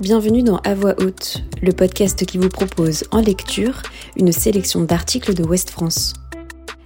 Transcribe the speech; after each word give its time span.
Bienvenue 0.00 0.42
dans 0.42 0.56
À 0.64 0.74
voix 0.74 0.94
haute, 0.98 1.42
le 1.60 1.72
podcast 1.72 2.24
qui 2.24 2.38
vous 2.38 2.48
propose 2.48 3.04
en 3.10 3.20
lecture 3.20 3.82
une 4.16 4.32
sélection 4.32 4.80
d'articles 4.80 5.34
de 5.34 5.44
West 5.44 5.68
France. 5.68 6.14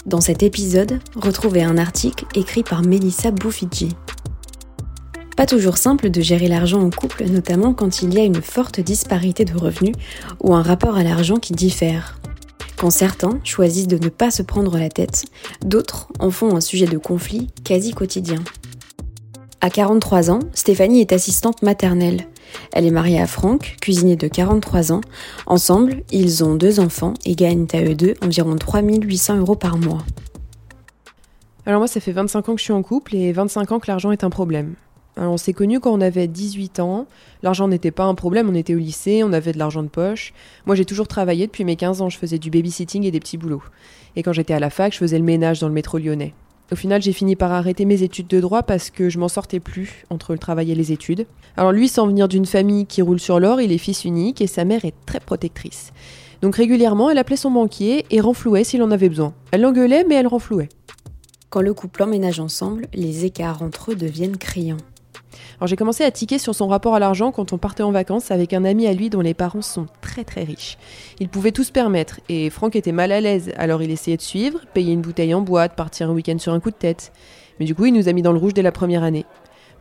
Dans 0.05 0.21
cet 0.21 0.43
épisode, 0.43 0.99
retrouvez 1.15 1.63
un 1.63 1.79
article 1.79 2.25
écrit 2.35 2.65
par 2.65 2.83
Melissa 2.83 3.31
Boufidji. 3.31 3.91
Pas 5.37 5.47
toujours 5.47 5.77
simple 5.77 6.11
de 6.11 6.21
gérer 6.23 6.49
l'argent 6.49 6.83
en 6.83 6.91
couple, 6.91 7.27
notamment 7.27 7.73
quand 7.73 8.03
il 8.03 8.13
y 8.15 8.19
a 8.19 8.25
une 8.25 8.43
forte 8.43 8.81
disparité 8.81 9.45
de 9.45 9.57
revenus 9.57 9.95
ou 10.41 10.53
un 10.53 10.63
rapport 10.63 10.97
à 10.97 11.05
l'argent 11.05 11.37
qui 11.37 11.53
diffère. 11.53 12.19
Quand 12.77 12.91
certains 12.91 13.39
choisissent 13.45 13.87
de 13.87 13.97
ne 13.97 14.09
pas 14.09 14.33
se 14.33 14.43
prendre 14.43 14.77
la 14.77 14.89
tête, 14.89 15.27
d'autres 15.65 16.09
en 16.19 16.33
font 16.33 16.57
un 16.57 16.61
sujet 16.61 16.87
de 16.87 16.99
conflit 16.99 17.47
quasi 17.63 17.93
quotidien. 17.93 18.43
À 19.65 19.71
43 19.71 20.31
ans, 20.31 20.41
Stéphanie 20.53 21.01
est 21.01 21.15
assistante 21.15 21.63
maternelle. 21.63 22.27
Elle 22.75 22.85
est 22.85 22.91
mariée 22.91 23.19
à 23.19 23.27
Franck, 23.27 23.77
cuisinier 23.81 24.15
de 24.15 24.29
43 24.29 24.93
ans. 24.93 25.01
Ensemble, 25.47 26.03
ils 26.13 26.45
ont 26.45 26.55
deux 26.55 26.81
enfants 26.81 27.15
et 27.25 27.35
gagnent 27.35 27.67
à 27.73 27.83
eux 27.83 27.95
deux 27.95 28.13
environ 28.23 28.57
3800 28.57 29.39
euros 29.39 29.55
par 29.55 29.79
mois. 29.79 30.05
Alors 31.65 31.81
moi, 31.81 31.89
ça 31.89 32.01
fait 32.01 32.13
25 32.13 32.47
ans 32.47 32.55
que 32.57 32.59
je 32.59 32.65
suis 32.65 32.75
en 32.75 32.83
couple 32.83 33.17
et 33.17 33.33
25 33.33 33.73
ans 33.73 33.81
que 33.81 33.87
l'argent 33.91 34.13
est 34.13 34.23
un 34.23 34.29
problème. 34.29 34.75
Alors 35.17 35.33
on 35.33 35.39
s'est 35.39 35.55
connus 35.55 35.81
quand 35.81 35.95
on 35.95 36.03
avait 36.03 36.29
18 36.29 36.81
ans. 36.81 37.07
L'argent 37.43 37.67
n'était 37.67 37.91
pas 37.91 38.05
un 38.05 38.15
problème, 38.15 38.51
on 38.51 38.55
était 38.55 38.75
au 38.75 38.79
lycée, 38.79 39.23
on 39.25 39.33
avait 39.33 39.53
de 39.55 39.59
l'argent 39.59 39.83
de 39.83 39.89
poche. 39.89 40.35
Moi 40.67 40.77
j'ai 40.77 40.85
toujours 40.85 41.09
travaillé 41.09 41.47
depuis 41.47 41.65
mes 41.65 41.77
15 41.77 42.03
ans, 42.03 42.11
je 42.11 42.19
faisais 42.19 42.39
du 42.39 42.51
babysitting 42.51 43.05
et 43.05 43.11
des 43.11 43.21
petits 43.21 43.39
boulots. 43.39 43.63
Et 44.15 44.23
quand 44.23 44.35
j'étais 44.35 44.53
à 44.53 44.61
la 44.61 44.69
fac, 44.69 44.93
je 44.93 44.99
faisais 44.99 45.19
le 45.19 45.25
ménage 45.25 45.61
dans 45.61 45.69
le 45.69 45.75
métro 45.75 45.97
lyonnais. 45.97 46.35
Au 46.73 46.77
final, 46.77 47.03
j'ai 47.03 47.13
fini 47.13 47.37
par 47.37 47.53
arrêter 47.53 47.85
mes 47.85 48.03
études 48.03 48.27
de 48.27 48.41
droit 48.41 48.63
parce 48.63 48.91
que 48.91 49.09
je 49.09 49.19
m'en 49.19 49.29
sortais 49.29 49.61
plus 49.61 50.05
entre 50.11 50.33
le 50.33 50.39
travail 50.39 50.73
et 50.73 50.75
les 50.75 50.93
études. 50.93 51.27
Alors 51.57 51.73
lui, 51.73 51.89
sans 51.89 52.07
venir 52.07 52.27
d'une 52.27 52.47
famille 52.47 52.87
qui 52.87 53.03
roule 53.03 53.21
sur 53.21 53.39
l'or, 53.39 53.61
il 53.61 53.71
est 53.71 53.79
fils 53.79 54.05
unique 54.05 54.41
et 54.41 54.47
sa 54.47 54.65
mère 54.65 54.85
est 54.85 54.95
très 55.07 55.21
protectrice. 55.21 55.93
Donc 56.41 56.57
régulièrement, 56.57 57.11
elle 57.11 57.19
appelait 57.19 57.37
son 57.37 57.51
banquier 57.51 58.07
et 58.11 58.21
renflouait 58.21 58.65
s'il 58.65 58.83
en 58.83 58.91
avait 58.91 59.09
besoin. 59.09 59.35
Elle 59.51 59.61
l'engueulait, 59.61 60.05
mais 60.05 60.15
elle 60.15 60.27
renflouait. 60.27 60.69
Quand 61.51 61.61
le 61.61 61.75
couple 61.75 62.03
emménage 62.03 62.41
ensemble, 62.41 62.87
les 62.95 63.25
écarts 63.25 63.63
entre 63.63 63.93
eux 63.93 63.95
deviennent 63.95 64.37
criants. 64.37 64.79
Alors 65.59 65.69
j'ai 65.69 65.77
commencé 65.77 66.05
à 66.05 66.11
tiquer 66.11 66.39
sur 66.39 66.55
son 66.55 66.69
rapport 66.69 66.95
à 66.95 66.99
l'argent 66.99 67.33
quand 67.33 67.53
on 67.53 67.59
partait 67.59 67.83
en 67.83 67.93
vacances 67.93 68.31
avec 68.31 68.53
un 68.53 68.65
ami 68.65 68.87
à 68.87 68.93
lui 68.93 69.11
dont 69.11 69.21
les 69.21 69.35
parents 69.35 69.63
sont 69.63 69.87
très 70.01 70.25
très 70.25 70.45
riches. 70.45 70.79
Ils 71.21 71.29
pouvaient 71.29 71.53
tout 71.53 71.65
se 71.65 71.73
permettre 71.73 72.21
et 72.29 72.51
Franck 72.51 72.77
était 72.77 72.93
mal 72.93 73.13
à 73.13 73.21
l'aise, 73.21 73.53
alors 73.57 73.83
il 73.83 73.91
essayait 73.91 74.17
de 74.17 74.23
suivre, 74.23 74.61
payer 74.75 74.93
une 74.93 75.01
bouteille 75.01 75.35
en 75.35 75.41
boîte, 75.41 75.77
partir 75.77 76.11
un 76.11 76.13
week-end 76.13 76.39
sur 76.39 76.53
un 76.53 76.61
coup 76.61 76.71
de 76.71 76.77
tête. 76.77 77.13
Mais 77.61 77.67
du 77.67 77.75
coup, 77.75 77.87
il 77.87 77.93
nous 77.93 78.09
a 78.09 78.13
mis 78.13 78.23
dans 78.23 78.33
le 78.33 78.39
rouge 78.39 78.55
dès 78.55 78.63
la 78.63 78.73
première 78.73 79.03
année. 79.03 79.25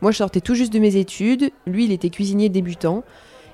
Moi, 0.00 0.10
je 0.12 0.18
sortais 0.18 0.40
tout 0.40 0.54
juste 0.54 0.72
de 0.72 0.78
mes 0.78 0.96
études, 0.96 1.50
lui, 1.66 1.84
il 1.84 1.92
était 1.92 2.10
cuisinier 2.10 2.48
débutant. 2.48 3.04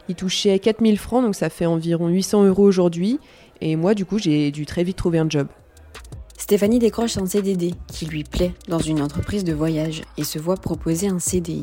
Il 0.09 0.17
touchait 0.17 0.59
4000 0.59 0.98
francs, 0.98 1.23
donc 1.23 1.34
ça 1.34 1.48
fait 1.51 1.67
environ 1.67 2.09
800 2.09 2.45
euros 2.45 2.65
aujourd'hui. 2.65 3.21
Et 3.61 3.77
moi, 3.77 3.95
du 3.95 4.05
coup, 4.05 4.19
j'ai 4.19 4.51
dû 4.51 4.67
très 4.67 4.83
vite 4.83 4.97
trouver 4.97 5.19
un 5.19 5.28
job. 5.28 5.47
Stéphanie 6.37 6.78
décroche 6.78 7.19
un 7.19 7.27
CDD 7.27 7.75
qui 7.87 8.06
lui 8.06 8.25
plaît 8.25 8.53
dans 8.67 8.78
une 8.78 9.03
entreprise 9.03 9.45
de 9.45 9.53
voyage 9.53 10.03
et 10.17 10.25
se 10.25 10.39
voit 10.39 10.56
proposer 10.56 11.06
un 11.06 11.19
CDI. 11.19 11.62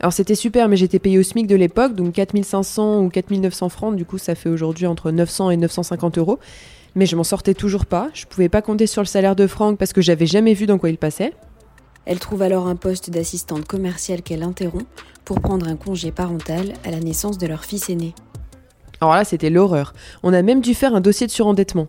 Alors 0.00 0.14
c'était 0.14 0.34
super, 0.34 0.68
mais 0.68 0.76
j'étais 0.76 0.98
payée 0.98 1.18
au 1.18 1.22
SMIC 1.22 1.46
de 1.46 1.56
l'époque, 1.56 1.94
donc 1.94 2.14
4500 2.14 3.02
ou 3.02 3.10
4900 3.10 3.68
francs, 3.68 3.94
du 3.94 4.06
coup 4.06 4.16
ça 4.16 4.34
fait 4.34 4.48
aujourd'hui 4.48 4.86
entre 4.86 5.10
900 5.10 5.50
et 5.50 5.58
950 5.58 6.16
euros. 6.16 6.38
Mais 6.94 7.04
je 7.06 7.16
m'en 7.16 7.24
sortais 7.24 7.54
toujours 7.54 7.84
pas, 7.84 8.08
je 8.14 8.24
pouvais 8.24 8.48
pas 8.48 8.62
compter 8.62 8.86
sur 8.86 9.02
le 9.02 9.06
salaire 9.06 9.36
de 9.36 9.46
Franck 9.46 9.78
parce 9.78 9.92
que 9.92 10.00
j'avais 10.00 10.26
jamais 10.26 10.54
vu 10.54 10.66
dans 10.66 10.78
quoi 10.78 10.88
il 10.88 10.96
passait. 10.96 11.34
Elle 12.06 12.18
trouve 12.18 12.40
alors 12.40 12.66
un 12.66 12.76
poste 12.76 13.10
d'assistante 13.10 13.66
commerciale 13.66 14.22
qu'elle 14.22 14.42
interrompt 14.42 14.86
pour 15.24 15.40
prendre 15.40 15.68
un 15.68 15.76
congé 15.76 16.10
parental 16.10 16.72
à 16.84 16.90
la 16.90 16.98
naissance 16.98 17.36
de 17.36 17.46
leur 17.46 17.64
fils 17.64 17.90
aîné. 17.90 18.14
Alors 19.02 19.14
là, 19.14 19.24
c'était 19.24 19.50
l'horreur. 19.50 19.92
On 20.22 20.32
a 20.32 20.42
même 20.42 20.60
dû 20.60 20.74
faire 20.74 20.94
un 20.94 21.00
dossier 21.00 21.26
de 21.26 21.32
surendettement. 21.32 21.88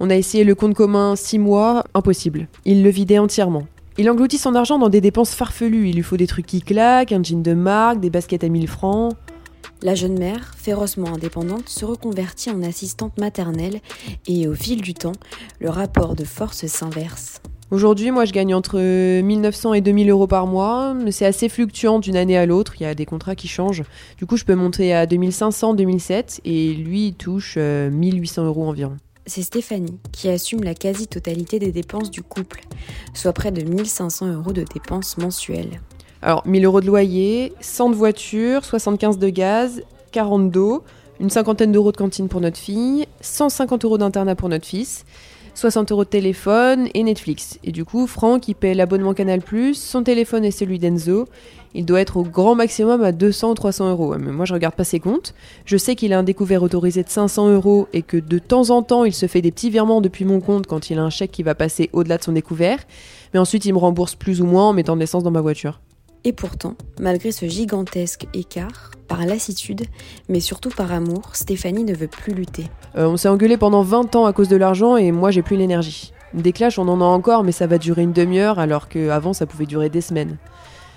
On 0.00 0.10
a 0.10 0.16
essayé 0.16 0.44
le 0.44 0.54
compte 0.54 0.74
commun 0.74 1.16
6 1.16 1.38
mois, 1.38 1.84
impossible. 1.94 2.48
Il 2.64 2.82
le 2.82 2.90
vidait 2.90 3.18
entièrement. 3.18 3.64
Il 3.98 4.08
engloutit 4.08 4.38
son 4.38 4.54
argent 4.54 4.78
dans 4.78 4.88
des 4.88 5.00
dépenses 5.02 5.34
farfelues. 5.34 5.90
Il 5.90 5.96
lui 5.96 6.02
faut 6.02 6.16
des 6.16 6.26
trucs 6.26 6.46
qui 6.46 6.62
claquent, 6.62 7.12
un 7.12 7.22
jean 7.22 7.42
de 7.42 7.52
marque, 7.52 8.00
des 8.00 8.10
baskets 8.10 8.42
à 8.44 8.48
1000 8.48 8.68
francs. 8.68 9.12
La 9.82 9.94
jeune 9.94 10.18
mère, 10.18 10.54
férocement 10.56 11.08
indépendante, 11.08 11.68
se 11.68 11.84
reconvertit 11.84 12.50
en 12.50 12.62
assistante 12.62 13.18
maternelle 13.18 13.80
et 14.28 14.46
au 14.46 14.54
fil 14.54 14.80
du 14.80 14.94
temps, 14.94 15.12
le 15.60 15.70
rapport 15.70 16.14
de 16.14 16.24
force 16.24 16.66
s'inverse. 16.66 17.42
Aujourd'hui, 17.72 18.10
moi, 18.10 18.24
je 18.24 18.32
gagne 18.32 18.54
entre 18.54 18.78
1900 18.78 19.74
et 19.74 19.80
2000 19.80 20.10
euros 20.10 20.26
par 20.26 20.46
mois, 20.46 20.94
mais 20.94 21.10
c'est 21.10 21.26
assez 21.26 21.48
fluctuant 21.48 21.98
d'une 21.98 22.16
année 22.16 22.36
à 22.36 22.46
l'autre. 22.46 22.74
Il 22.78 22.82
y 22.82 22.86
a 22.86 22.94
des 22.94 23.06
contrats 23.06 23.34
qui 23.34 23.48
changent. 23.48 23.82
Du 24.18 24.26
coup, 24.26 24.36
je 24.36 24.44
peux 24.44 24.54
monter 24.54 24.94
à 24.94 25.06
2500, 25.06 25.74
2007, 25.74 26.42
et 26.44 26.74
lui, 26.74 27.08
il 27.08 27.14
touche 27.14 27.56
1800 27.56 28.42
euh, 28.42 28.46
euros 28.46 28.68
environ 28.68 28.96
c'est 29.26 29.42
Stéphanie 29.42 29.98
qui 30.12 30.28
assume 30.28 30.62
la 30.64 30.74
quasi-totalité 30.74 31.58
des 31.58 31.72
dépenses 31.72 32.10
du 32.10 32.22
couple, 32.22 32.62
soit 33.14 33.32
près 33.32 33.52
de 33.52 33.62
1500 33.62 34.32
euros 34.32 34.52
de 34.52 34.64
dépenses 34.64 35.16
mensuelles. 35.16 35.80
Alors, 36.22 36.46
1000 36.46 36.64
euros 36.64 36.80
de 36.80 36.86
loyer, 36.86 37.52
100 37.60 37.90
de 37.90 37.94
voiture, 37.94 38.64
75 38.64 39.18
de 39.18 39.28
gaz, 39.28 39.82
40 40.12 40.50
d'eau, 40.50 40.84
une 41.20 41.30
cinquantaine 41.30 41.72
d'euros 41.72 41.92
de 41.92 41.96
cantine 41.96 42.28
pour 42.28 42.40
notre 42.40 42.58
fille, 42.58 43.06
150 43.20 43.84
euros 43.84 43.98
d'internat 43.98 44.34
pour 44.34 44.48
notre 44.48 44.66
fils, 44.66 45.04
60 45.54 45.92
euros 45.92 46.04
de 46.04 46.08
téléphone 46.08 46.88
et 46.94 47.02
Netflix. 47.02 47.58
Et 47.64 47.72
du 47.72 47.84
coup, 47.84 48.06
Franck, 48.06 48.48
il 48.48 48.54
paie 48.54 48.74
l'abonnement 48.74 49.14
Canal+, 49.14 49.42
son 49.74 50.02
téléphone 50.02 50.44
et 50.44 50.50
celui 50.50 50.78
d'Enzo. 50.78 51.26
Il 51.74 51.86
doit 51.86 52.00
être 52.00 52.16
au 52.18 52.22
grand 52.22 52.54
maximum 52.54 53.02
à 53.02 53.12
200 53.12 53.50
ou 53.50 53.54
300 53.54 53.90
euros. 53.90 54.14
Mais 54.18 54.30
moi, 54.30 54.44
je 54.44 54.52
regarde 54.52 54.74
pas 54.74 54.84
ses 54.84 55.00
comptes. 55.00 55.34
Je 55.64 55.76
sais 55.76 55.94
qu'il 55.94 56.12
a 56.12 56.18
un 56.18 56.22
découvert 56.22 56.62
autorisé 56.62 57.02
de 57.02 57.08
500 57.08 57.52
euros 57.52 57.88
et 57.92 58.02
que 58.02 58.16
de 58.16 58.38
temps 58.38 58.70
en 58.70 58.82
temps, 58.82 59.04
il 59.04 59.14
se 59.14 59.26
fait 59.26 59.40
des 59.40 59.50
petits 59.50 59.70
virements 59.70 60.00
depuis 60.00 60.24
mon 60.24 60.40
compte 60.40 60.66
quand 60.66 60.90
il 60.90 60.98
a 60.98 61.02
un 61.02 61.10
chèque 61.10 61.32
qui 61.32 61.42
va 61.42 61.54
passer 61.54 61.88
au-delà 61.92 62.18
de 62.18 62.22
son 62.22 62.32
découvert. 62.32 62.78
Mais 63.32 63.40
ensuite, 63.40 63.64
il 63.64 63.72
me 63.72 63.78
rembourse 63.78 64.14
plus 64.14 64.40
ou 64.40 64.46
moins 64.46 64.68
en 64.68 64.72
mettant 64.72 64.94
de 64.94 65.00
l'essence 65.00 65.22
dans 65.22 65.30
ma 65.30 65.40
voiture. 65.40 65.80
Et 66.24 66.32
pourtant, 66.32 66.76
malgré 67.00 67.32
ce 67.32 67.46
gigantesque 67.46 68.26
écart, 68.32 68.92
par 69.08 69.26
lassitude, 69.26 69.82
mais 70.28 70.40
surtout 70.40 70.70
par 70.70 70.92
amour, 70.92 71.34
Stéphanie 71.34 71.84
ne 71.84 71.94
veut 71.94 72.06
plus 72.06 72.32
lutter. 72.32 72.66
Euh, 72.96 73.06
on 73.06 73.16
s'est 73.16 73.28
engueulé 73.28 73.56
pendant 73.56 73.82
20 73.82 74.14
ans 74.16 74.24
à 74.24 74.32
cause 74.32 74.48
de 74.48 74.56
l'argent 74.56 74.96
et 74.96 75.10
moi 75.12 75.30
j'ai 75.30 75.42
plus 75.42 75.56
l'énergie. 75.56 76.12
Des 76.32 76.52
clashs 76.52 76.78
on 76.78 76.88
en 76.88 77.00
a 77.00 77.04
encore 77.04 77.44
mais 77.44 77.52
ça 77.52 77.66
va 77.66 77.76
durer 77.76 78.02
une 78.02 78.12
demi-heure 78.12 78.58
alors 78.58 78.88
qu'avant 78.88 79.32
ça 79.32 79.46
pouvait 79.46 79.66
durer 79.66 79.90
des 79.90 80.00
semaines. 80.00 80.38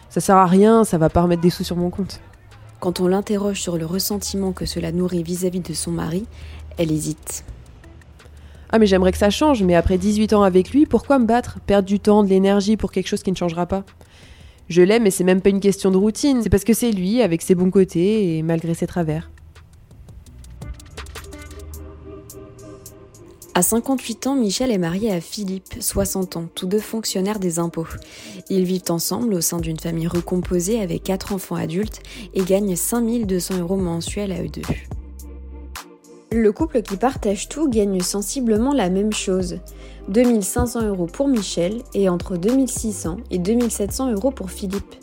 Ça 0.09 0.21
sert 0.21 0.37
à 0.37 0.45
rien, 0.45 0.83
ça 0.83 0.97
va 0.97 1.09
pas 1.09 1.23
remettre 1.23 1.41
des 1.41 1.49
sous 1.49 1.63
sur 1.63 1.75
mon 1.75 1.89
compte. 1.89 2.21
Quand 2.79 2.99
on 2.99 3.07
l'interroge 3.07 3.59
sur 3.59 3.77
le 3.77 3.85
ressentiment 3.85 4.53
que 4.53 4.65
cela 4.65 4.91
nourrit 4.91 5.23
vis-à-vis 5.23 5.59
-vis 5.59 5.69
de 5.69 5.73
son 5.73 5.91
mari, 5.91 6.25
elle 6.77 6.91
hésite. 6.91 7.43
Ah 8.69 8.79
mais 8.79 8.85
j'aimerais 8.85 9.11
que 9.11 9.17
ça 9.17 9.29
change, 9.29 9.63
mais 9.63 9.75
après 9.75 9.97
18 9.97 10.33
ans 10.33 10.43
avec 10.43 10.69
lui, 10.69 10.85
pourquoi 10.85 11.19
me 11.19 11.25
battre? 11.25 11.59
Perdre 11.65 11.87
du 11.87 11.99
temps, 11.99 12.23
de 12.23 12.29
l'énergie 12.29 12.77
pour 12.77 12.91
quelque 12.91 13.07
chose 13.07 13.23
qui 13.23 13.31
ne 13.31 13.37
changera 13.37 13.65
pas 13.65 13.83
je 14.69 14.81
l'aime 14.81 15.03
mais 15.03 15.11
c'est 15.11 15.23
même 15.23 15.41
pas 15.41 15.49
une 15.49 15.59
question 15.59 15.91
de 15.91 15.97
routine, 15.97 16.41
c'est 16.41 16.49
parce 16.49 16.63
que 16.63 16.73
c'est 16.73 16.91
lui, 16.91 17.21
avec 17.21 17.41
ses 17.41 17.55
bons 17.55 17.71
côtés 17.71 18.37
et 18.37 18.43
malgré 18.43 18.73
ses 18.73 18.87
travers. 18.87 19.29
À 23.57 23.61
58 23.61 24.27
ans, 24.27 24.35
Michel 24.35 24.69
est 24.69 24.77
marié 24.77 25.13
à 25.13 25.21
Philippe, 25.21 25.75
60 25.79 26.35
ans, 26.35 26.49
tous 26.53 26.65
deux 26.65 26.81
fonctionnaires 26.81 27.39
des 27.39 27.57
impôts. 27.57 27.87
Ils 28.49 28.65
vivent 28.65 28.89
ensemble 28.89 29.33
au 29.33 29.39
sein 29.39 29.59
d'une 29.59 29.79
famille 29.79 30.07
recomposée 30.07 30.81
avec 30.81 31.03
quatre 31.03 31.31
enfants 31.31 31.55
adultes 31.55 32.01
et 32.33 32.43
gagnent 32.43 32.75
5200 32.75 33.59
euros 33.59 33.77
mensuels 33.77 34.33
à 34.33 34.43
eux 34.43 34.49
deux. 34.49 34.61
Le 36.37 36.51
couple 36.51 36.81
qui 36.81 36.97
partage 36.97 37.47
tout 37.47 37.69
gagne 37.69 38.01
sensiblement 38.01 38.73
la 38.73 38.89
même 38.89 39.13
chose. 39.13 39.59
2500 40.09 40.85
euros 40.85 41.05
pour 41.05 41.29
Michel 41.29 41.81
et 41.93 42.09
entre 42.09 42.35
2600 42.35 43.19
et 43.31 43.37
2700 43.37 44.11
euros 44.11 44.31
pour 44.31 44.51
Philippe. 44.51 44.95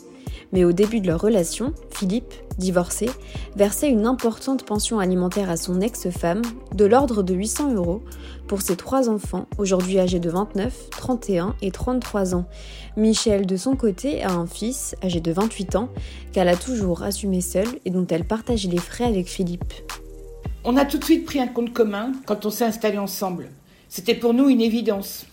Mais 0.51 0.63
au 0.63 0.73
début 0.73 0.99
de 0.99 1.07
leur 1.07 1.19
relation, 1.19 1.73
Philippe, 1.89 2.35
divorcé, 2.59 3.09
versait 3.55 3.89
une 3.89 4.05
importante 4.05 4.63
pension 4.63 4.99
alimentaire 4.99 5.49
à 5.49 5.57
son 5.57 5.81
ex-femme 5.81 6.43
de 6.75 6.85
l'ordre 6.85 7.23
de 7.23 7.33
800 7.33 7.73
euros 7.73 8.03
pour 8.47 8.61
ses 8.61 8.75
trois 8.75 9.09
enfants, 9.09 9.47
aujourd'hui 9.57 9.97
âgés 9.97 10.19
de 10.19 10.29
29, 10.29 10.91
31 10.91 11.55
et 11.63 11.71
33 11.71 12.35
ans. 12.35 12.45
Michel, 12.95 13.47
de 13.47 13.57
son 13.57 13.75
côté, 13.75 14.21
a 14.21 14.33
un 14.33 14.45
fils 14.45 14.95
âgé 15.03 15.19
de 15.19 15.31
28 15.31 15.77
ans 15.77 15.89
qu'elle 16.31 16.47
a 16.47 16.55
toujours 16.55 17.01
assumé 17.01 17.41
seule 17.41 17.79
et 17.85 17.89
dont 17.89 18.05
elle 18.05 18.25
partage 18.25 18.67
les 18.67 18.77
frais 18.77 19.05
avec 19.05 19.27
Philippe. 19.27 19.73
On 20.65 20.77
a 20.77 20.85
tout 20.85 20.97
de 20.97 21.03
suite 21.03 21.25
pris 21.25 21.41
un 21.41 21.47
compte 21.47 21.73
commun 21.73 22.13
quand 22.25 22.45
on 22.45 22.49
s'est 22.49 22.63
installé 22.63 22.97
ensemble. 22.97 23.49
C'était 23.89 24.15
pour 24.15 24.33
nous 24.33 24.47
une 24.47 24.61
évidence. 24.61 25.25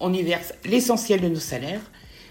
On 0.00 0.10
y 0.10 0.22
verse 0.22 0.54
l'essentiel 0.64 1.20
de 1.20 1.28
nos 1.28 1.34
salaires, 1.36 1.82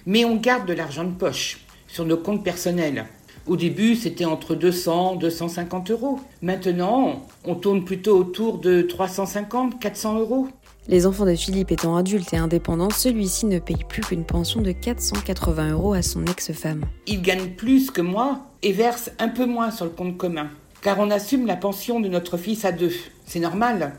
mais 0.07 0.25
on 0.25 0.37
garde 0.37 0.67
de 0.67 0.73
l'argent 0.73 1.03
de 1.03 1.13
poche 1.13 1.59
sur 1.87 2.05
nos 2.05 2.17
comptes 2.17 2.43
personnels. 2.43 3.05
Au 3.45 3.55
début, 3.55 3.95
c'était 3.95 4.25
entre 4.25 4.55
200 4.55 5.17
250 5.17 5.91
euros. 5.91 6.19
Maintenant, 6.41 7.21
on 7.45 7.53
tourne 7.53 7.85
plutôt 7.85 8.17
autour 8.17 8.57
de 8.57 8.81
350 8.81 9.79
400 9.79 10.17
euros. 10.17 10.47
Les 10.87 11.05
enfants 11.05 11.25
de 11.25 11.35
Philippe 11.35 11.71
étant 11.71 11.95
adultes 11.95 12.33
et 12.33 12.37
indépendants, 12.37 12.89
celui-ci 12.89 13.45
ne 13.45 13.59
paye 13.59 13.85
plus 13.87 14.01
qu'une 14.01 14.25
pension 14.25 14.61
de 14.61 14.71
480 14.71 15.73
euros 15.73 15.93
à 15.93 16.01
son 16.01 16.25
ex-femme. 16.25 16.83
Il 17.05 17.21
gagne 17.21 17.51
plus 17.51 17.91
que 17.91 18.01
moi 18.01 18.39
et 18.63 18.71
verse 18.71 19.11
un 19.19 19.29
peu 19.29 19.45
moins 19.45 19.69
sur 19.69 19.85
le 19.85 19.91
compte 19.91 20.17
commun, 20.17 20.49
car 20.83 20.99
on 20.99 21.09
assume 21.09 21.47
la 21.47 21.55
pension 21.55 22.01
de 22.01 22.09
notre 22.09 22.37
fils 22.37 22.65
à 22.65 22.71
deux. 22.71 22.91
C'est 23.25 23.39
normal. 23.39 23.93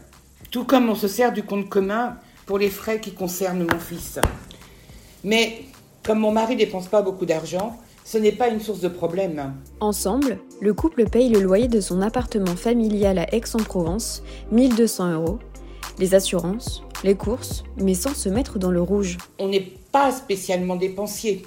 Tout 0.50 0.64
comme 0.64 0.88
on 0.90 0.94
se 0.94 1.08
sert 1.08 1.32
du 1.32 1.42
compte 1.42 1.68
commun 1.68 2.18
pour 2.46 2.58
les 2.58 2.68
frais 2.68 3.00
qui 3.00 3.12
concernent 3.12 3.66
mon 3.68 3.78
fils. 3.78 4.20
Mais 5.24 5.62
comme 6.04 6.18
mon 6.18 6.30
mari 6.30 6.56
dépense 6.56 6.88
pas 6.88 7.00
beaucoup 7.00 7.24
d'argent, 7.24 7.78
ce 8.04 8.18
n'est 8.18 8.32
pas 8.32 8.48
une 8.48 8.60
source 8.60 8.80
de 8.80 8.88
problème. 8.88 9.54
Ensemble, 9.80 10.38
le 10.60 10.74
couple 10.74 11.08
paye 11.08 11.30
le 11.30 11.40
loyer 11.40 11.68
de 11.68 11.80
son 11.80 12.02
appartement 12.02 12.54
familial 12.54 13.18
à 13.18 13.34
Aix-en-Provence, 13.34 14.22
1200 14.52 15.12
euros, 15.12 15.38
les 15.98 16.14
assurances, 16.14 16.82
les 17.02 17.14
courses, 17.14 17.64
mais 17.78 17.94
sans 17.94 18.14
se 18.14 18.28
mettre 18.28 18.58
dans 18.58 18.70
le 18.70 18.82
rouge. 18.82 19.16
On 19.38 19.48
n'est 19.48 19.72
pas 19.90 20.12
spécialement 20.12 20.76
dépensier. 20.76 21.46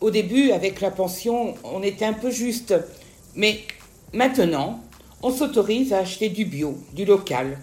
Au 0.00 0.10
début, 0.10 0.50
avec 0.52 0.80
la 0.80 0.90
pension, 0.90 1.54
on 1.62 1.82
était 1.82 2.06
un 2.06 2.14
peu 2.14 2.30
juste. 2.30 2.74
Mais 3.36 3.60
maintenant, 4.12 4.80
on 5.22 5.30
s'autorise 5.30 5.92
à 5.92 5.98
acheter 5.98 6.28
du 6.28 6.44
bio, 6.44 6.76
du 6.92 7.04
local, 7.04 7.58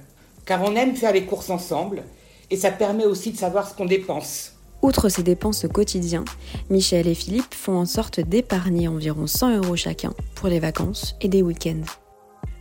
car 0.45 0.63
on 0.63 0.75
aime 0.75 0.95
faire 0.95 1.13
les 1.13 1.25
courses 1.25 1.49
ensemble, 1.49 2.03
et 2.49 2.57
ça 2.57 2.71
permet 2.71 3.05
aussi 3.05 3.31
de 3.31 3.37
savoir 3.37 3.69
ce 3.69 3.75
qu'on 3.75 3.85
dépense. 3.85 4.53
Outre 4.81 5.09
ces 5.09 5.23
dépenses 5.23 5.65
au 5.65 5.67
quotidien, 5.67 6.23
Michel 6.69 7.07
et 7.07 7.13
Philippe 7.13 7.53
font 7.53 7.77
en 7.77 7.85
sorte 7.85 8.21
d'épargner 8.21 8.87
environ 8.87 9.27
100 9.27 9.57
euros 9.57 9.75
chacun 9.75 10.13
pour 10.35 10.47
les 10.47 10.59
vacances 10.59 11.15
et 11.19 11.27
des 11.27 11.41
week-ends. 11.41 11.83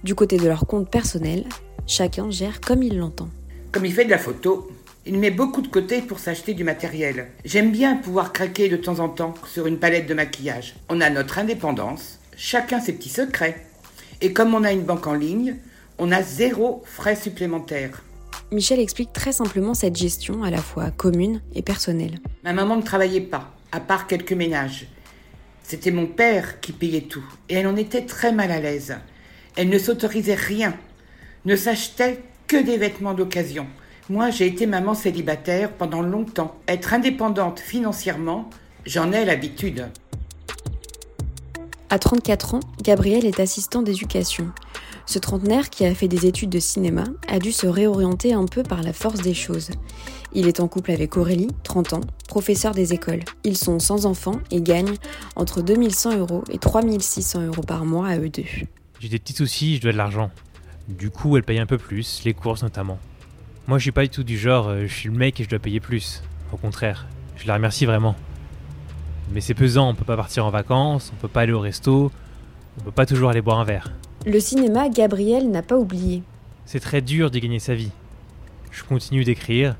Du 0.03 0.15
côté 0.17 0.37
de 0.37 0.49
leur 0.49 0.67
compte 0.67 0.91
personnel, 0.91 1.45
chacun 1.87 2.29
gère 2.31 2.61
comme 2.61 2.83
il 2.83 2.99
l'entend. 2.99 3.29
Comme 3.71 3.85
il 3.85 3.93
fait 3.93 4.05
de 4.05 4.11
la 4.11 4.19
photo, 4.19 4.69
il 5.07 5.19
met 5.19 5.31
beaucoup 5.31 5.63
de 5.63 5.69
côté 5.69 6.03
pour 6.03 6.19
s'acheter 6.19 6.55
du 6.55 6.65
matériel. 6.65 7.29
J'aime 7.45 7.71
bien 7.71 7.97
pouvoir 7.97 8.33
craquer 8.33 8.69
de 8.69 8.77
temps 8.77 8.99
en 8.99 9.09
temps 9.09 9.35
sur 9.47 9.67
une 9.67 9.79
palette 9.79 10.09
de 10.09 10.15
maquillage. 10.15 10.75
On 10.89 11.01
a 11.01 11.11
notre 11.11 11.39
indépendance, 11.39 12.19
chacun 12.37 12.81
ses 12.81 12.93
petits 12.93 13.09
secrets. 13.09 13.65
Et 14.21 14.33
comme 14.33 14.55
on 14.55 14.65
a 14.65 14.73
une 14.73 14.83
banque 14.83 15.07
en 15.07 15.15
ligne, 15.15 15.57
on 15.99 16.11
a 16.11 16.23
zéro 16.23 16.83
frais 16.85 17.15
supplémentaires. 17.15 18.03
Michel 18.51 18.81
explique 18.81 19.13
très 19.13 19.33
simplement 19.33 19.75
cette 19.75 19.97
gestion 19.97 20.43
à 20.43 20.51
la 20.51 20.59
fois 20.59 20.91
commune 20.91 21.41
et 21.55 21.63
personnelle. 21.63 22.19
Ma 22.43 22.53
maman 22.53 22.77
ne 22.77 22.83
travaillait 22.83 23.21
pas, 23.21 23.55
à 23.73 23.79
part 23.79 24.07
quelques 24.07 24.33
ménages. 24.33 24.89
C'était 25.63 25.91
mon 25.91 26.07
père 26.07 26.61
qui 26.61 26.73
payait 26.73 27.03
tout, 27.03 27.25
et 27.49 27.55
elle 27.55 27.67
en 27.67 27.77
était 27.77 28.07
très 28.07 28.33
mal 28.33 28.51
à 28.51 28.59
l'aise. 28.59 28.97
Elle 29.55 29.69
ne 29.69 29.79
s'autorisait 29.79 30.35
rien, 30.35 30.75
ne 31.45 31.55
s'achetait 31.57 32.23
que 32.47 32.57
des 32.57 32.79
vêtements 32.79 33.15
d'occasion. 33.15 33.67
Moi, 34.09 34.31
j'ai 34.31 34.47
été 34.47 34.67
maman 34.67 34.95
célibataire 34.95 35.71
pendant 35.71 36.01
longtemps. 36.01 36.57
Être 36.67 36.95
indépendante 36.95 37.61
financièrement, 37.61 38.49
j'en 38.87 39.13
ai 39.13 39.27
l'habitude. 39.27 39.89
À 41.91 41.99
34 41.99 42.55
ans, 42.55 42.61
Gabriel 42.83 43.25
est 43.25 43.41
assistant 43.41 43.81
d'éducation. 43.81 44.53
Ce 45.07 45.19
trentenaire, 45.19 45.71
qui 45.71 45.87
a 45.87 45.95
fait 45.95 46.07
des 46.07 46.27
études 46.27 46.51
de 46.51 46.59
cinéma, 46.59 47.05
a 47.29 47.39
dû 47.39 47.51
se 47.51 47.67
réorienter 47.67 48.35
un 48.35 48.45
peu 48.45 48.63
par 48.63 48.83
la 48.83 48.93
force 48.93 49.23
des 49.23 49.33
choses. 49.33 49.71
Il 50.35 50.47
est 50.47 50.61
en 50.61 50.69
couple 50.69 50.91
avec 50.91 51.17
Aurélie, 51.17 51.49
30 51.63 51.95
ans, 51.95 52.01
professeur 52.29 52.75
des 52.75 52.93
écoles. 52.93 53.23
Ils 53.43 53.57
sont 53.57 53.79
sans 53.79 54.05
enfants 54.05 54.39
et 54.51 54.61
gagnent 54.61 54.97
entre 55.35 55.63
2100 55.63 56.19
euros 56.19 56.45
et 56.51 56.59
3600 56.59 57.47
euros 57.47 57.63
par 57.63 57.87
mois 57.87 58.09
à 58.09 58.19
eux 58.19 58.29
deux. 58.29 58.45
J'ai 59.01 59.09
des 59.09 59.19
petits 59.19 59.33
soucis, 59.33 59.77
je 59.77 59.81
dois 59.81 59.93
de 59.93 59.97
l'argent. 59.97 60.31
Du 60.89 61.09
coup, 61.09 61.39
elle 61.39 61.43
paye 61.43 61.59
un 61.59 61.67
peu 61.67 61.79
plus, 61.79 62.21
les 62.27 62.35
courses 62.35 62.63
notamment. 62.63 62.99
Moi, 63.67 63.79
je 63.79 63.85
suis 63.85 63.93
pas 63.93 64.03
du 64.03 64.11
tout 64.11 64.25
du 64.25 64.37
genre, 64.37 64.69
euh, 64.69 64.83
je 64.87 64.93
suis 64.93 65.09
le 65.09 65.17
mec 65.17 65.41
et 65.41 65.45
je 65.45 65.49
dois 65.49 65.59
payer 65.59 65.81
plus. 65.81 66.23
Au 66.53 66.59
contraire, 66.59 67.07
je 67.37 67.47
la 67.47 67.55
remercie 67.55 67.87
vraiment. 67.87 68.15
Mais 69.33 69.41
c'est 69.41 69.55
pesant, 69.55 69.91
on 69.91 69.95
peut 69.95 70.05
pas 70.05 70.17
partir 70.17 70.47
en 70.47 70.51
vacances, 70.51 71.13
on 71.15 71.21
peut 71.21 71.29
pas 71.29 71.43
aller 71.43 71.53
au 71.53 71.61
resto, 71.61 72.11
on 72.79 72.85
peut 72.85 72.91
pas 72.91 73.07
toujours 73.07 73.31
aller 73.31 73.43
boire 73.43 73.61
un 73.61 73.65
verre. 73.65 73.93
Le 74.27 74.41
cinéma, 74.41 74.89
Gabriel 74.89 75.51
n'a 75.51 75.63
pas 75.63 75.77
oublié. 75.77 76.23
C'est 76.65 76.81
très 76.81 77.01
dur 77.01 77.31
d'y 77.31 77.41
gagner 77.41 77.59
sa 77.59 77.75
vie. 77.75 77.91
Je 78.71 78.85
continue 78.85 79.25
d'écrire. 79.25 79.77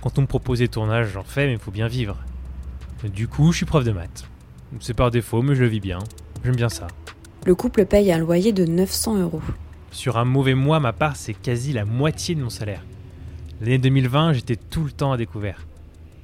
Quand 0.00 0.18
on 0.18 0.22
me 0.22 0.26
propose 0.26 0.60
des 0.60 0.68
tournages, 0.68 1.10
j'en 1.12 1.22
fais, 1.22 1.46
mais 1.46 1.54
il 1.54 1.58
faut 1.58 1.70
bien 1.70 1.88
vivre. 1.88 2.16
Du 3.04 3.28
coup, 3.28 3.52
je 3.52 3.58
suis 3.58 3.66
prof 3.66 3.84
de 3.84 3.92
maths. 3.92 4.24
C'est 4.80 4.94
par 4.94 5.10
défaut, 5.10 5.42
mais 5.42 5.54
je 5.54 5.62
le 5.62 5.68
vis 5.68 5.80
bien. 5.80 5.98
J'aime 6.44 6.56
bien 6.56 6.68
ça. 6.68 6.86
Le 7.46 7.54
couple 7.54 7.86
paye 7.86 8.12
un 8.12 8.18
loyer 8.18 8.52
de 8.52 8.64
900 8.64 9.18
euros. 9.18 9.42
Sur 9.90 10.18
un 10.18 10.24
mauvais 10.24 10.54
mois, 10.54 10.80
ma 10.80 10.92
part, 10.92 11.16
c'est 11.16 11.34
quasi 11.34 11.72
la 11.72 11.84
moitié 11.84 12.34
de 12.34 12.42
mon 12.42 12.50
salaire. 12.50 12.84
L'année 13.60 13.78
2020, 13.78 14.34
j'étais 14.34 14.56
tout 14.56 14.84
le 14.84 14.92
temps 14.92 15.12
à 15.12 15.16
découvert. 15.16 15.66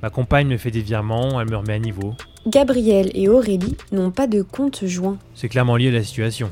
Ma 0.02 0.10
compagne 0.10 0.48
me 0.48 0.58
fait 0.58 0.70
des 0.70 0.82
virements, 0.82 1.40
elle 1.40 1.50
me 1.50 1.56
remet 1.56 1.74
à 1.74 1.78
niveau. 1.78 2.14
Gabriel 2.46 3.10
et 3.14 3.28
Aurélie 3.28 3.76
n'ont 3.92 4.10
pas 4.10 4.26
de 4.26 4.42
compte 4.42 4.84
joint. 4.84 5.18
C'est 5.34 5.48
clairement 5.48 5.76
lié 5.76 5.88
à 5.88 5.92
la 5.92 6.02
situation. 6.02 6.50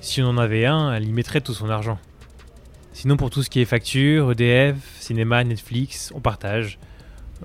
Si 0.00 0.22
on 0.22 0.28
en 0.28 0.38
avait 0.38 0.64
un, 0.64 0.92
elle 0.92 1.04
y 1.06 1.12
mettrait 1.12 1.40
tout 1.40 1.54
son 1.54 1.68
argent. 1.68 1.98
Sinon, 2.92 3.16
pour 3.16 3.30
tout 3.30 3.42
ce 3.42 3.50
qui 3.50 3.60
est 3.60 3.64
facture, 3.64 4.32
EDF, 4.32 4.76
cinéma, 4.98 5.44
Netflix, 5.44 6.10
on 6.14 6.20
partage. 6.20 6.78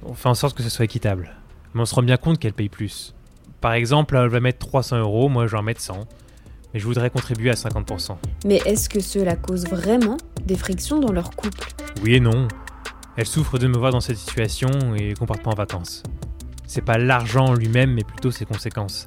On 0.03 0.13
fait 0.13 0.29
en 0.29 0.33
sorte 0.33 0.57
que 0.57 0.63
ce 0.63 0.69
soit 0.69 0.85
équitable. 0.85 1.35
Mais 1.73 1.81
on 1.81 1.85
se 1.85 1.93
rend 1.93 2.03
bien 2.03 2.17
compte 2.17 2.39
qu'elle 2.39 2.53
paye 2.53 2.69
plus. 2.69 3.13
Par 3.61 3.73
exemple, 3.73 4.15
elle 4.15 4.29
va 4.29 4.39
mettre 4.39 4.59
300 4.65 4.97
euros, 4.97 5.29
moi 5.29 5.45
je 5.45 5.51
vais 5.51 5.57
en 5.57 5.63
mettre 5.63 5.81
100. 5.81 6.07
Mais 6.73 6.79
je 6.79 6.85
voudrais 6.85 7.09
contribuer 7.09 7.51
à 7.51 7.53
50%. 7.53 8.17
Mais 8.45 8.61
est-ce 8.65 8.89
que 8.89 8.99
cela 8.99 9.35
cause 9.35 9.67
vraiment 9.67 10.17
des 10.43 10.55
frictions 10.55 10.99
dans 10.99 11.11
leur 11.11 11.31
couple? 11.31 11.69
Oui 12.01 12.15
et 12.15 12.19
non. 12.19 12.47
Elle 13.15 13.27
souffre 13.27 13.59
de 13.59 13.67
me 13.67 13.77
voir 13.77 13.91
dans 13.91 14.01
cette 14.01 14.17
situation 14.17 14.69
et 14.95 15.13
qu'on 15.13 15.25
parte 15.25 15.43
pas 15.43 15.51
en 15.51 15.55
vacances. 15.55 16.03
C'est 16.65 16.81
pas 16.81 16.97
l'argent 16.97 17.53
lui-même, 17.53 17.93
mais 17.93 18.03
plutôt 18.03 18.31
ses 18.31 18.45
conséquences. 18.45 19.05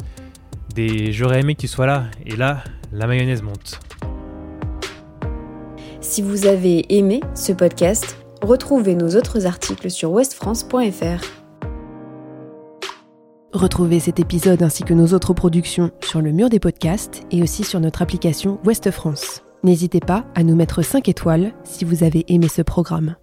Des 0.74 1.12
j'aurais 1.12 1.40
aimé 1.40 1.54
que 1.54 1.62
tu 1.62 1.68
sois 1.68 1.86
là, 1.86 2.04
et 2.24 2.36
là, 2.36 2.62
la 2.92 3.06
mayonnaise 3.06 3.42
monte. 3.42 3.80
Si 6.00 6.22
vous 6.22 6.46
avez 6.46 6.96
aimé 6.96 7.20
ce 7.34 7.52
podcast, 7.52 8.16
retrouvez 8.42 8.94
nos 8.94 9.16
autres 9.16 9.46
articles 9.46 9.90
sur 9.90 10.12
westfrance.fr. 10.12 11.24
Retrouvez 13.52 13.98
cet 14.00 14.20
épisode 14.20 14.62
ainsi 14.62 14.84
que 14.84 14.94
nos 14.94 15.14
autres 15.14 15.32
productions 15.32 15.90
sur 16.04 16.20
le 16.20 16.30
mur 16.30 16.48
des 16.48 16.60
podcasts 16.60 17.22
et 17.32 17.42
aussi 17.42 17.64
sur 17.64 17.80
notre 17.80 18.02
application 18.02 18.60
Ouest 18.64 18.90
France. 18.90 19.42
N'hésitez 19.64 20.00
pas 20.00 20.26
à 20.34 20.44
nous 20.44 20.54
mettre 20.54 20.82
5 20.82 21.08
étoiles 21.08 21.54
si 21.64 21.84
vous 21.84 22.04
avez 22.04 22.24
aimé 22.28 22.48
ce 22.48 22.62
programme. 22.62 23.16